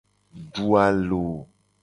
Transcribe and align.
Du 0.53 0.65
alo. 0.85 1.21